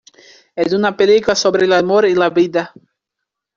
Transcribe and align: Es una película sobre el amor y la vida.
Es 0.55 0.73
una 0.73 0.97
película 0.97 1.35
sobre 1.35 1.65
el 1.65 1.73
amor 1.73 2.07
y 2.07 2.15
la 2.15 2.31
vida. 2.31 2.73